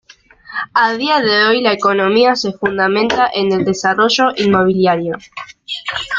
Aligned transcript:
A 0.73 0.93
día 0.93 1.19
de 1.21 1.45
hoy, 1.45 1.61
la 1.61 1.73
economía 1.73 2.35
se 2.35 2.53
fundamenta 2.53 3.29
en 3.31 3.51
el 3.51 3.63
desarrollo 3.63 4.31
inmobiliario. 4.35 5.19